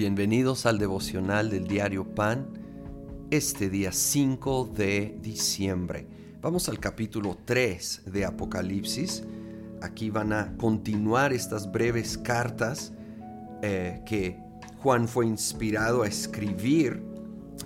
[0.00, 2.48] Bienvenidos al devocional del diario Pan,
[3.30, 6.06] este día 5 de diciembre.
[6.40, 9.24] Vamos al capítulo 3 de Apocalipsis.
[9.82, 12.94] Aquí van a continuar estas breves cartas
[13.60, 14.38] eh, que
[14.78, 17.02] Juan fue inspirado a escribir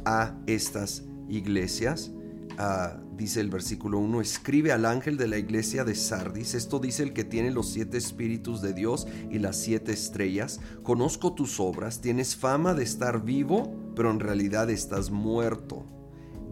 [0.05, 2.11] a estas iglesias.
[2.57, 7.03] Ah, dice el versículo 1, escribe al ángel de la iglesia de Sardis, esto dice
[7.03, 12.01] el que tiene los siete espíritus de Dios y las siete estrellas, conozco tus obras,
[12.01, 15.85] tienes fama de estar vivo, pero en realidad estás muerto.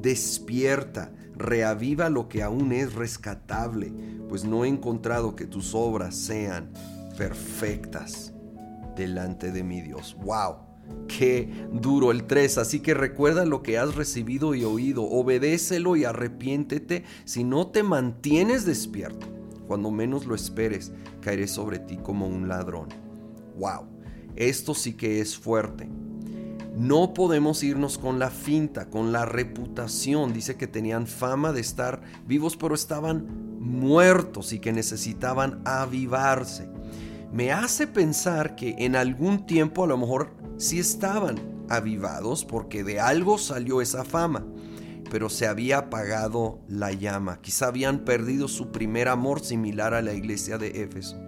[0.01, 3.93] Despierta, reaviva lo que aún es rescatable,
[4.29, 6.73] pues no he encontrado que tus obras sean
[7.17, 8.33] perfectas
[8.97, 10.17] delante de mi Dios.
[10.21, 10.72] ¡Wow!
[11.09, 12.59] Qué duro el 3.
[12.59, 15.05] Así que recuerda lo que has recibido y oído.
[15.05, 17.05] Obedécelo y arrepiéntete.
[17.25, 19.27] Si no te mantienes despierto,
[19.67, 22.89] cuando menos lo esperes, caeré sobre ti como un ladrón.
[23.59, 23.87] Wow,
[24.37, 25.89] esto sí que es fuerte.
[26.77, 30.33] No podemos irnos con la finta, con la reputación.
[30.33, 36.69] Dice que tenían fama de estar vivos, pero estaban muertos y que necesitaban avivarse.
[37.33, 43.01] Me hace pensar que en algún tiempo a lo mejor sí estaban avivados porque de
[43.01, 44.45] algo salió esa fama,
[45.11, 47.41] pero se había apagado la llama.
[47.41, 51.19] Quizá habían perdido su primer amor similar a la iglesia de Éfeso.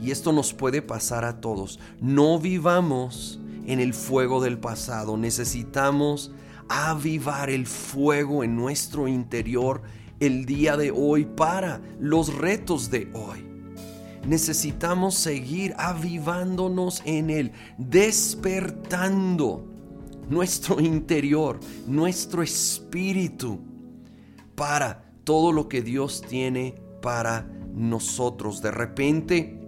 [0.00, 1.80] Y esto nos puede pasar a todos.
[2.00, 5.16] No vivamos en el fuego del pasado.
[5.16, 6.32] Necesitamos
[6.68, 9.82] avivar el fuego en nuestro interior
[10.20, 13.55] el día de hoy para los retos de hoy
[14.26, 19.64] necesitamos seguir avivándonos en Él, despertando
[20.28, 23.60] nuestro interior, nuestro espíritu
[24.54, 28.62] para todo lo que Dios tiene para nosotros.
[28.62, 29.60] De repente,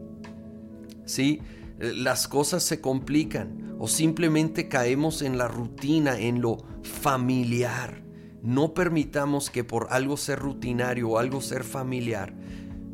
[1.04, 1.40] ¿sí?
[1.78, 8.02] Las cosas se complican o simplemente caemos en la rutina, en lo familiar.
[8.42, 12.32] No permitamos que por algo ser rutinario o algo ser familiar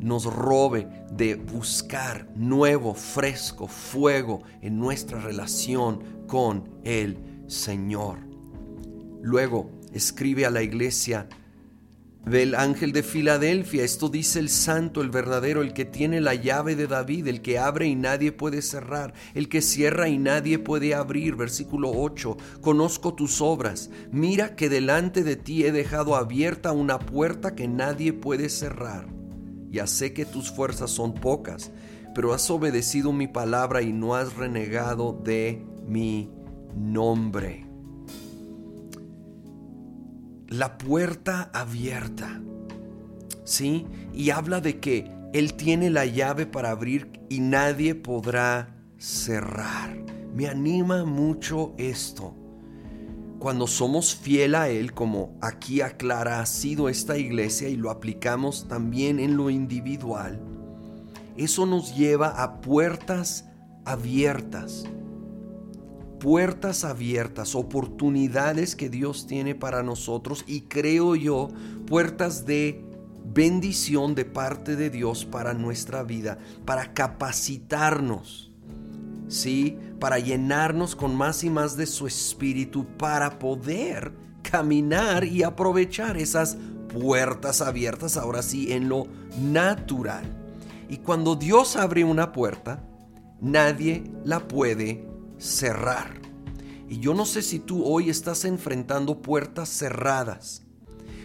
[0.05, 7.17] nos robe de buscar nuevo, fresco fuego en nuestra relación con el
[7.47, 8.19] Señor.
[9.23, 11.27] Luego escribe a la iglesia
[12.23, 16.75] del ángel de Filadelfia, esto dice el santo, el verdadero, el que tiene la llave
[16.75, 20.93] de David, el que abre y nadie puede cerrar, el que cierra y nadie puede
[20.93, 21.35] abrir.
[21.35, 27.55] Versículo 8, conozco tus obras, mira que delante de ti he dejado abierta una puerta
[27.55, 29.14] que nadie puede cerrar
[29.75, 31.69] ya sé que tus fuerzas son pocas,
[32.13, 36.31] pero has obedecido mi palabra y no has renegado de mi
[36.73, 37.67] nombre.
[40.47, 42.41] La puerta abierta.
[43.43, 43.85] ¿Sí?
[44.13, 49.97] Y habla de que Él tiene la llave para abrir y nadie podrá cerrar.
[50.33, 52.44] Me anima mucho esto
[53.45, 58.67] cuando somos fiel a Él, como aquí aclara ha sido esta iglesia y lo aplicamos
[58.67, 60.41] también en lo individual,
[61.37, 63.45] eso nos lleva a puertas
[63.85, 64.85] abiertas.
[66.19, 71.49] Puertas abiertas, oportunidades que Dios tiene para nosotros y creo yo,
[71.85, 72.83] puertas de
[73.23, 78.44] bendición de parte de Dios para nuestra vida, para capacitarnos
[79.27, 79.77] ¿sí?
[79.99, 86.57] Para llenarnos con más y más de su espíritu, para poder caminar y aprovechar esas
[86.87, 89.07] puertas abiertas, ahora sí, en lo
[89.39, 90.23] natural.
[90.89, 92.83] Y cuando Dios abre una puerta,
[93.41, 96.21] nadie la puede cerrar.
[96.87, 100.61] Y yo no sé si tú hoy estás enfrentando puertas cerradas,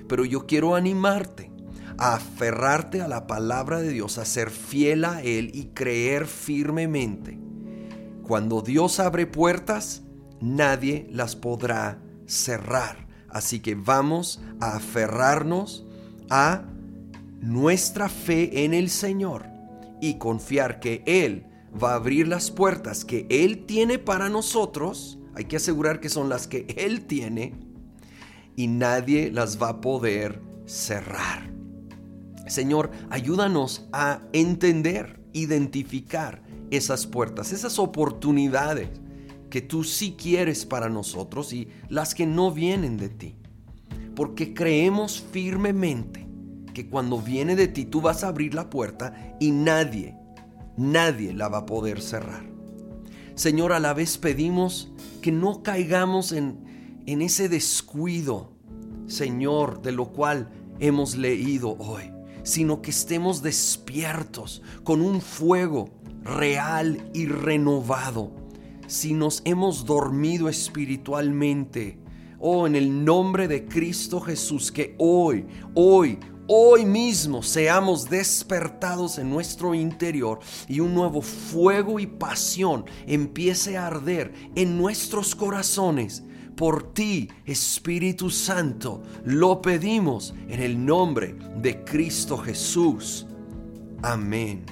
[0.08, 1.52] pero yo quiero animarte
[1.98, 7.38] a aferrarte a la palabra de Dios, a ser fiel a Él y creer firmemente
[8.30, 10.04] cuando Dios abre puertas,
[10.41, 13.08] nadie las podrá cerrar.
[13.28, 15.84] Así que vamos a aferrarnos
[16.30, 16.62] a
[17.41, 19.47] nuestra fe en el Señor
[20.00, 21.44] y confiar que Él
[21.82, 25.18] va a abrir las puertas que Él tiene para nosotros.
[25.34, 27.59] Hay que asegurar que son las que Él tiene
[28.54, 31.50] y nadie las va a poder cerrar.
[32.47, 38.88] Señor, ayúdanos a entender, identificar esas puertas, esas oportunidades
[39.50, 43.34] que tú sí quieres para nosotros y las que no vienen de ti.
[44.15, 46.27] Porque creemos firmemente
[46.72, 50.16] que cuando viene de ti tú vas a abrir la puerta y nadie,
[50.77, 52.48] nadie la va a poder cerrar.
[53.34, 58.53] Señor, a la vez pedimos que no caigamos en, en ese descuido,
[59.06, 62.12] Señor, de lo cual hemos leído hoy,
[62.42, 65.91] sino que estemos despiertos con un fuego
[66.22, 68.39] real y renovado.
[68.87, 71.97] si nos hemos dormido espiritualmente.
[72.41, 75.47] Oh, en el nombre de Cristo Jesús, que hoy,
[75.77, 83.77] hoy, hoy mismo seamos despertados en nuestro interior y un nuevo fuego y pasión empiece
[83.77, 86.25] a arder en nuestros corazones.
[86.60, 93.27] Por ti, Espíritu Santo, lo pedimos en el nombre de Cristo Jesús.
[94.03, 94.66] Amén.